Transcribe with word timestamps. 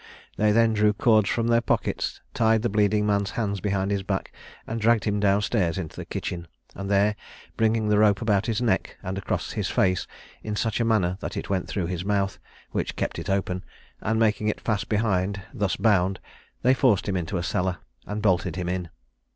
They 0.35 0.51
then 0.51 0.73
drew 0.73 0.93
cords 0.93 1.29
from 1.29 1.45
their 1.45 1.61
pockets, 1.61 2.21
tied 2.33 2.63
the 2.63 2.69
bleeding 2.69 3.05
man's 3.05 3.29
hands 3.37 3.59
behind 3.61 3.91
his 3.91 4.01
back, 4.01 4.33
and 4.65 4.81
dragged 4.81 5.03
him 5.03 5.19
down 5.19 5.43
stairs 5.43 5.77
into 5.77 5.95
the 5.95 6.05
kitchen, 6.05 6.47
and 6.73 6.89
there 6.89 7.15
bringing 7.55 7.87
the 7.89 7.99
rope 7.99 8.19
about 8.19 8.47
his 8.47 8.63
neck, 8.63 8.97
and 9.03 9.19
across 9.19 9.51
his 9.51 9.69
face, 9.69 10.07
in 10.41 10.55
such 10.55 10.79
a 10.79 10.83
manner 10.85 11.17
that 11.19 11.37
it 11.37 11.51
went 11.51 11.67
through 11.67 11.85
his 11.85 12.03
mouth, 12.03 12.39
which 12.71 12.89
it 12.93 12.95
kept 12.95 13.29
open, 13.29 13.63
and 14.01 14.19
making 14.19 14.47
it 14.47 14.59
fast 14.59 14.89
behind, 14.89 15.43
thus 15.53 15.75
bound, 15.75 16.19
they 16.63 16.73
forced 16.73 17.07
him 17.07 17.15
into 17.15 17.37
a 17.37 17.43
cellar, 17.43 17.77
and 18.07 18.23
bolted 18.23 18.55
him 18.55 18.67
in. 18.67 18.89